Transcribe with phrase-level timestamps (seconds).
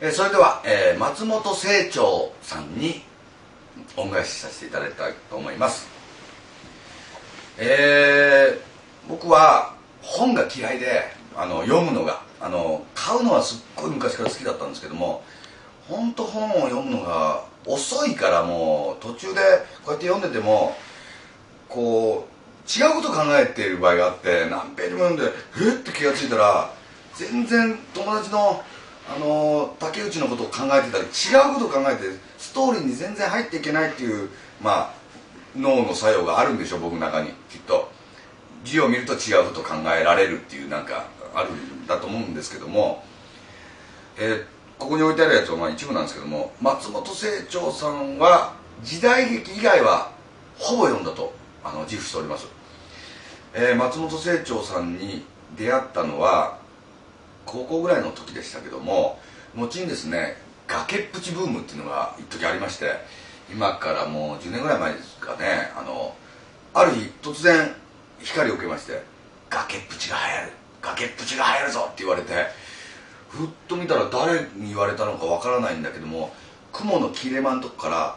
[0.00, 3.02] えそれでは、えー松本清張さんに
[3.96, 5.88] 恩返しさせていただきたいと思います。
[7.58, 8.74] えー
[9.08, 11.02] 僕は本が嫌いで
[11.36, 15.22] あの読むのがあの買うのはすっごい昔から好きだったんですけども
[15.88, 19.40] 本当本を読むのが遅いからもう途中で
[19.84, 20.74] こうやって読んでても
[21.68, 22.34] こう
[22.66, 25.24] 違うこと考えている場合があって何ページも読んで
[25.60, 26.70] えっって気が付いたら
[27.16, 28.62] 全然友達の
[29.08, 32.04] あの竹内のことを考えてたり違うことを考えて
[32.38, 34.30] ストーリーに全然入っていけないっていう
[34.62, 34.94] まあ
[35.56, 37.92] 脳の作用があるんでしょ僕の中にきっと。
[38.64, 43.04] 字を見ると違うこと考えられるっていうなんかあるんだと思うんですけども、
[44.18, 44.44] えー
[44.76, 50.10] ここに置いてあるやつはまあ一部なんですけども松本清張さんは時代劇以外は
[50.58, 52.48] ほぼ読んだとあの自負しております、
[53.54, 55.24] えー松本清張さんに
[55.56, 56.58] 出会ったのは
[57.46, 59.18] 高校ぐらいの時でしたけども
[59.54, 62.92] 後にですね崖っぷちブームっていうのが一時ありまして
[63.52, 66.14] 今からもう10年ぐらい前ですかねあの
[66.72, 67.74] ある日突然
[68.20, 69.02] 光を受けまして
[69.50, 72.46] 「崖っぷちが流行る崖っぷちが流行るぞ」って言われて
[73.28, 76.34] ふっと見たら誰に言われたのかわからないんだけども
[76.72, 78.16] 雲の切れ間のとこから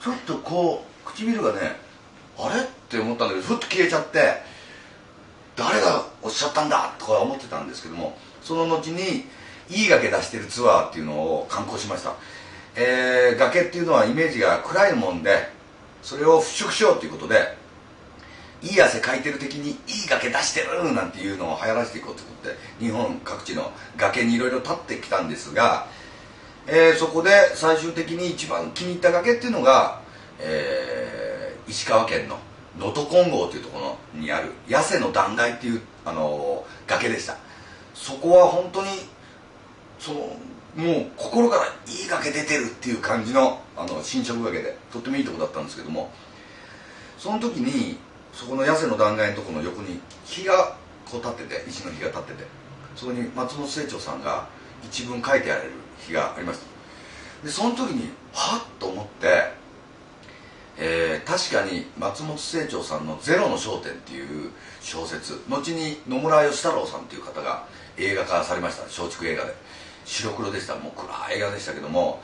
[0.00, 1.76] ちょっとこう唇がね
[2.38, 4.42] あれって思ったんだけどふっと消えちゃって
[5.56, 9.24] 誰がおっしゃったんだとか思ってたんですけどもその後に
[9.68, 12.14] いい崖出してるツアーっていうのを観光しました、
[12.76, 15.48] えー崖っていうのはイメージが暗いもんで
[16.00, 17.56] それを払拭しようということで
[18.62, 19.76] いい汗かいてる敵にいい
[20.08, 25.88] 崖出してるなんていうのを流行らせていこうということで日本各地の崖にいろいろ立ってきたんですが、
[26.68, 30.00] えーそこで最終的に一番気に入った崖っていうのが、
[30.38, 32.38] えー石川県の
[32.78, 33.80] 能登金剛というとこ
[34.14, 37.45] ろにある八瀬の断崖っていう、あのー崖でした。
[37.96, 38.88] そこは本当に
[39.98, 40.20] その
[40.76, 46.10] もう心からいい崖出てるっていう感じのあの新色崖でとってもいいとこだったんですけども
[47.18, 47.98] その時に
[48.32, 50.76] そこの八瀬の断崖のところの横に火が
[51.10, 52.44] こう立ってて石の火が立ってて
[52.94, 54.46] そこに松本清張さんが
[54.84, 57.46] 一文書いてある日がありました。
[57.46, 59.52] でその時にはっと思って、
[60.78, 67.66] えー確かに松本清張さんの「ゼロの焦点」っていう小説後に野村義太郎さんっていう方が
[67.98, 68.84] 映画化されました。
[68.84, 69.54] 松竹映画で。
[70.04, 70.76] 白黒でした。
[70.76, 72.20] もう暗い映画でしたけども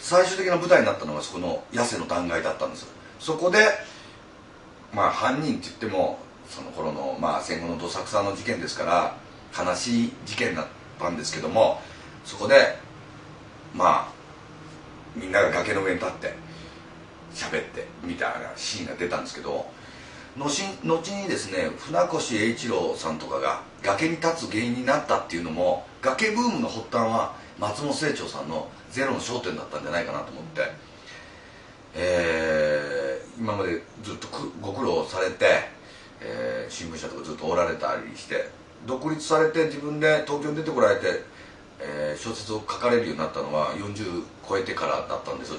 [0.00, 2.86] 最終的な舞台になったのがそこの八瀬の断崖だったんです。
[3.18, 3.58] そこで
[4.92, 6.18] まあ犯人って言っても
[6.48, 10.66] その頃の、まあ、戦後のどさくさの事件ですから悲しい事件だっ
[10.98, 11.80] たんですけども
[12.24, 12.76] そこで
[13.74, 14.12] まあ
[15.14, 16.34] みんなが崖の上に立って
[17.34, 19.66] 喋ってみたいなシーンが出たんですけど
[20.38, 20.48] 後
[20.84, 30.62] 後にですね船越英一郎さんとかが崖に立つ原因になったっていうのも崖ブームの発端は松本清張さんの「ゼロの焦点」だったんじゃないかなと思って、
[31.94, 33.06] えー
[33.38, 34.28] 今までずっと
[34.62, 35.68] ご苦労されて、
[36.22, 38.48] えー新聞社とかずっとおられたりして
[38.86, 41.22] 独立されて自分で東京に出てこられて、
[41.80, 45.52] えー小説を書かれるようになったのは40超えてからだったんです。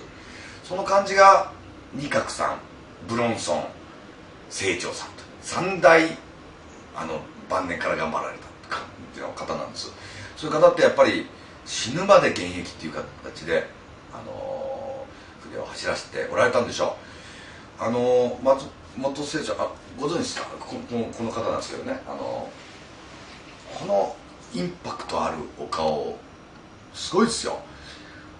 [0.64, 1.52] その感じが
[1.94, 2.58] 二角さん
[3.08, 3.64] ブロンソン
[4.50, 5.24] 清張さんと。
[5.42, 6.02] 三大
[6.96, 9.92] あの晩年から頑張られた感じの方なんです。
[10.36, 11.28] そういう方ってやっぱり
[11.66, 13.68] 死ぬまで現役っていう形で、
[14.14, 16.98] あのー筆を走らせておられたんでしょ
[17.80, 17.84] う。
[17.84, 18.66] あのー松
[18.98, 20.46] 本清張あご存知ですか？
[20.60, 24.16] ここのこの方なんですけどね、あのーこの
[24.54, 26.18] インパクトあるお顔
[26.94, 27.60] すごいですよ。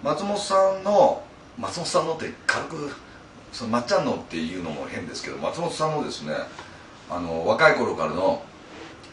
[0.02, 1.22] 松本さんの
[1.58, 2.96] 松本さんのって軽く
[3.58, 6.32] そのまっちゃんのっていうのも変ですけど松本さんのですね
[7.10, 8.40] あの若い頃からの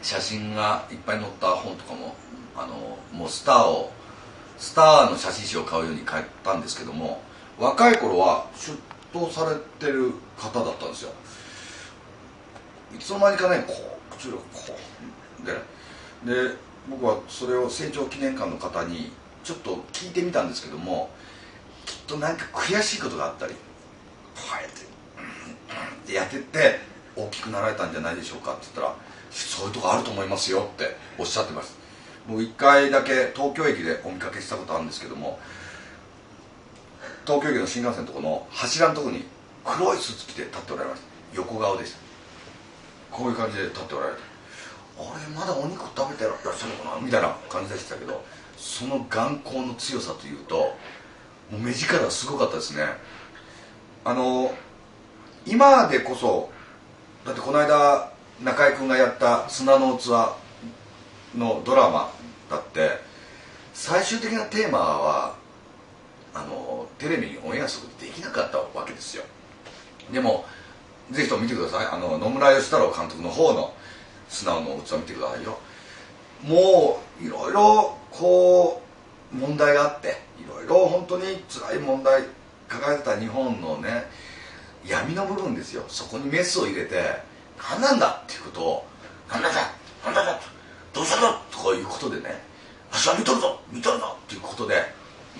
[0.02, 2.14] 写真がいっぱい載った本とかも
[2.56, 3.90] あのもうスターを
[4.56, 7.20] スターの写真集を買うように買ったんですけども
[7.58, 8.78] 若い頃は出
[9.12, 11.10] 頭されてる方だったんですよ。
[12.94, 13.72] いつの間にかねこ
[14.12, 14.42] う口がこ
[15.42, 15.54] うで
[16.32, 16.54] で
[16.88, 19.10] 僕はそれを成長記念館の方に
[19.42, 21.10] ちょっと聞いてみたんですけども
[21.84, 23.56] きっと何か悔しいことがあったり
[24.36, 24.86] こうやって
[25.16, 26.78] うんうんってやってって
[27.16, 28.94] 大きくなられたんじゃないでしょうかって言ったら
[29.30, 31.76] そういうとこあると思いますよっておっしゃってます。
[32.28, 35.38] 僕一回だけ東京駅でお見かけしたことあるんですけども
[37.24, 39.24] 東京駅の新幹線のところの柱のところに
[39.64, 41.98] 黒いスーツ着て立っておられました横顔でした
[43.10, 44.20] こういう感じで立っておられて。
[44.98, 47.02] あれまだお肉食べてらっしゃるのかな？
[47.04, 48.24] みたいな感じでしたけど
[48.56, 50.56] その眼光の強さというと
[51.50, 52.82] もう目力がすごかったですね。
[54.04, 54.54] あの
[55.46, 56.50] 今でこそ
[57.24, 58.10] だってこの間
[58.42, 60.08] 中居君がやった「砂の器」
[61.38, 62.10] のドラマ
[62.50, 63.00] だって
[63.72, 65.34] 最終的なテーマは
[66.34, 69.24] あのテレビにオンエアすることできなかったわけですよ。
[70.12, 70.44] でも
[71.10, 71.86] ぜひとも見てください。
[71.86, 73.72] あの野村義太郎監督の方の
[74.28, 75.58] 素直の器見てくださいよ。
[76.42, 78.82] もういろいろこ
[79.32, 82.24] う問題があっていろいろ本当に辛い問題
[82.68, 84.10] 抱えてた日本のね
[84.88, 85.84] 闇の部分ですよ。
[85.88, 87.02] そこにメスを入れて
[87.70, 88.22] 何なんだ？
[88.24, 88.86] っていうことを
[89.30, 89.60] 何なんだ
[90.04, 90.40] 何なんだ
[90.92, 92.42] どうしたんだとかいうことでね
[92.92, 94.16] 足は見とるぞ見とるぞ！
[94.24, 94.74] っていうことで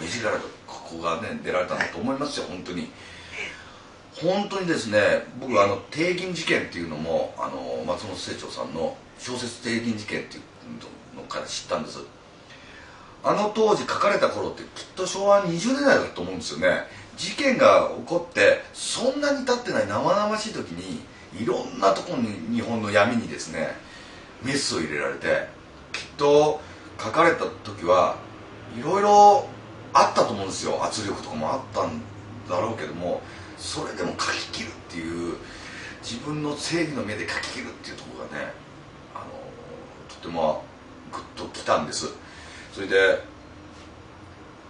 [0.01, 2.47] 目力とここがね出られたんだと思いますよ。
[2.49, 2.91] 本当に。
[4.21, 11.99] 本当にですね僕あの帝銀事件っていうのもあの松本清張さんの小説「帝銀事件」っていうのから知ったんです。
[13.23, 16.87] あの当時書かれた頃ってきっと昭和20年代だと思うんですよね。
[17.17, 21.01] 事件が起こってそんなに経ってない生々しい時に
[21.41, 23.69] いろんなとこに日本の闇にですね
[24.43, 25.49] メスを入れられて
[25.93, 26.61] きっと
[27.01, 28.17] 書かれた時は
[28.79, 29.49] いろいろ
[29.93, 30.83] あったと思うんですよ。
[30.85, 32.03] 圧力とかもあったん
[32.49, 33.23] だろうけども
[33.57, 35.37] それでも書き切るっていう
[36.03, 38.53] 自分の正義の目で書き切るっていうところがね
[39.15, 39.25] あの
[40.09, 40.65] とても
[41.11, 42.13] グッときたんです。
[42.73, 43.23] それで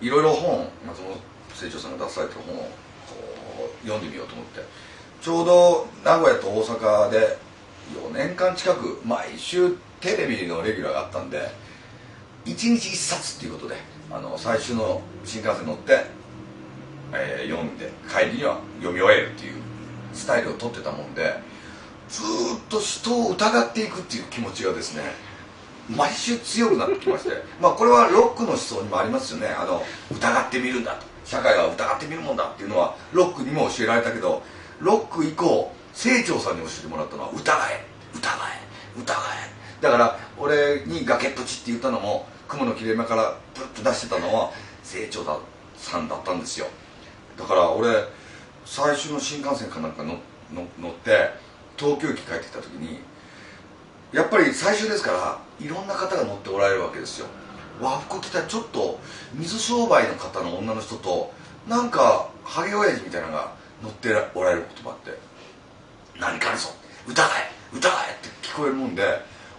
[0.00, 1.18] いろいろ本松本
[1.56, 2.68] 清張さんが出されてる本を
[3.82, 4.86] 読んでみようと思って。
[5.20, 7.38] ちょうど名古屋と大阪で
[8.10, 9.70] 4年間近く毎週
[10.00, 11.50] テレビのレギュラーがあったんで
[12.44, 13.74] 1日1冊っていうことで
[14.10, 16.04] あの最終の新幹線乗って、
[17.12, 19.54] えー、読んで帰りには読み終えるっていう
[20.12, 21.34] スタイルをとってたもんで
[22.08, 22.26] ずっ
[22.68, 25.02] と人を疑っていくっていう気持ちがですね
[25.90, 29.48] 毎週強くなってきましてまあこれはロックの思想にもありますよね。
[29.48, 31.15] あの疑ってみるんだと。
[31.26, 34.42] 社会は疑ってみるもんだっていうのはロックにも教えられたけど
[34.78, 37.40] ロック以降清張さんに教えてもらったのは疑
[37.70, 37.84] え。
[38.14, 38.30] 疑
[38.96, 39.00] え。
[39.00, 39.82] 疑え。
[39.82, 44.52] だから俺に崖っぷちって言ったのも雲の切れ目からプルッと出してたのは
[44.84, 45.24] 清張
[45.76, 46.66] さんだったんですよ。
[47.36, 47.88] だから俺
[48.64, 50.18] 最初の新幹線かなんか乗
[50.52, 51.30] 乗って
[51.76, 53.00] 東京駅帰ってきた時に
[54.12, 57.26] やっぱり最初ですからいろんな方が乗っておられるわけですよ。
[57.80, 58.98] 和服着たちょっと
[59.34, 61.32] 水商売の方の女の人と
[61.68, 63.52] なんかハゲ親父みたいなのが
[63.82, 65.18] 乗っておられる言葉って
[66.18, 66.68] 何かあるぞ
[67.06, 69.02] 疑え疑えって聞こえるもんで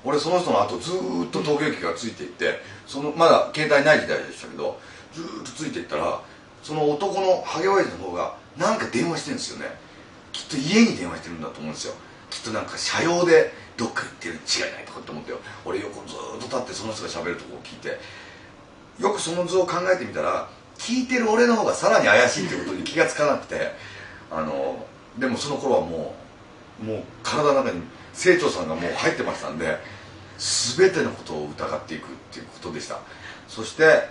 [0.03, 4.79] 俺その人の後ずっと東京駅がついていってそのまだ携帯ない時代でしたけど
[5.13, 6.21] ずっとついていったら
[6.63, 9.65] その男のハゲ親父の方がなんか電話してるんですよね。
[10.31, 11.93] きっと家に電話してるんだと思うんですよ。
[12.29, 15.37] きっとなんか車用でどっか行ってるに違いないとかって思ってよ。
[15.63, 17.99] 俺横ずっと立ってその人がしゃべるとこを聞いて
[18.99, 23.71] よくその図を考えてみたら聞いてる俺の方がさらに怪しいってことに気が付かなくて
[24.31, 24.85] あの
[25.17, 26.15] でもその頃はも
[26.81, 27.81] うもう体の中に
[28.13, 29.77] 清張さんがもう入ってましたんで
[30.75, 32.99] 全てのことを疑っていくっていうことでした。
[33.47, 34.09] そして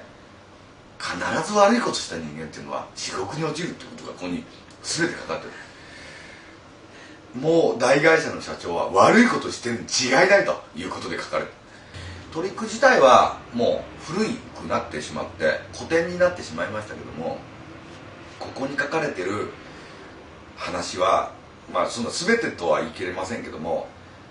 [0.98, 1.16] 必
[1.52, 4.44] ず悪いことした人間っていうのは地獄に落ちるってことがここに
[4.82, 5.52] 全てかかってる。
[7.40, 11.48] もう大会社の社長は悪いことしてるに違いないということで書かれる。
[12.32, 17.38] トリック自体はもう古くなってしまって古典になってしまいましたけども
[18.38, 19.48] ここに書かれてる
[20.54, 21.32] 話は
[21.72, 23.88] まあその全てとは言い切れませんけども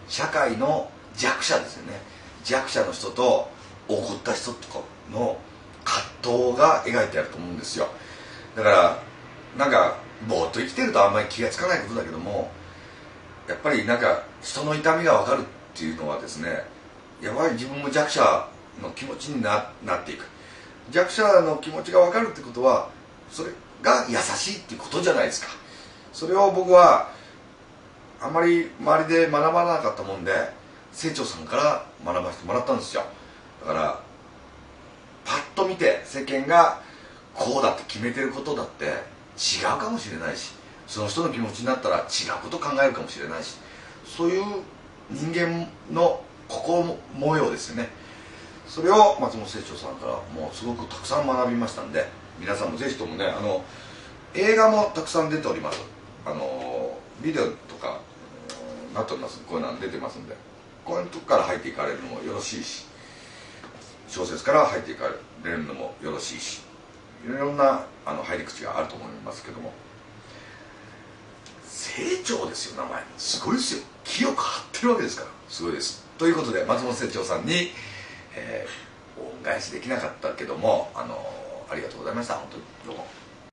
[0.08, 2.00] 社会の弱者ですよね。
[2.44, 3.50] 弱者の人と
[3.88, 4.80] 怒った人とか
[5.12, 5.38] の
[5.84, 7.88] 葛藤が描いてあると思うんですよ。
[8.56, 9.00] だから
[9.58, 12.52] なんかぼーっと生きてるとあんまり気が付かないことだけども
[13.48, 15.46] やっぱりなんか人の痛みが分かるっ
[15.78, 16.64] ていうのはですね
[17.22, 18.48] やばい自分も弱者
[18.82, 20.26] の気持ちにななっていく。
[20.92, 22.90] 弱者の気持ちが分かるってことは
[23.30, 25.48] それが優しいっていうことじゃないですか。
[26.14, 27.10] それを僕は
[28.22, 30.32] あんまり周りで学ばなかったもんで
[30.96, 33.04] 清張さんから学ばせてもらったんですよ。
[33.62, 34.00] だから
[35.26, 36.82] パッと見て世間が
[37.34, 40.54] こうだって決めてることだって違うかもしれないし
[40.88, 42.06] その人の気持ちになったら違う
[42.44, 43.58] こと考えるかもしれないし
[44.06, 44.44] そういう
[45.12, 47.90] 人間の心模様ですよね。
[48.68, 52.08] それを松本清張さんからもうすごくたくさん学びましたんで
[52.40, 53.64] 皆さんもぜひともねあの
[54.34, 55.82] 映画もたくさん出ております。
[56.26, 58.00] あのビデオとか
[58.94, 59.42] なっております。
[59.48, 60.36] こういうの出てますんで。
[60.84, 62.86] こういうとこから入っていかれるのもよろしいし
[64.08, 65.06] 小説から入っていか
[65.44, 66.62] れるのもよろしいし
[67.26, 69.74] いろんなあの入り口があると思いますけども。
[71.76, 73.04] 成長ですよ名前。
[73.18, 73.84] すごいですよ。
[74.06, 75.30] 清く張ってるわけですから。
[75.50, 76.06] すごいです。
[76.18, 77.72] ということで松本清張さんに、
[78.34, 81.20] えー、恩返しできなかったけどもあの
[81.70, 82.36] ありがとうございました。
[82.36, 83.25] 本当にどうも。